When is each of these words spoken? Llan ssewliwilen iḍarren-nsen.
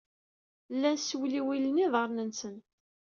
Llan 0.73 0.97
ssewliwilen 0.99 1.81
iḍarren-nsen. 1.85 2.55